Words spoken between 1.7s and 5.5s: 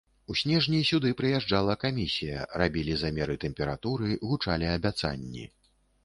камісія, рабілі замеры тэмпературы, гучалі абяцанні.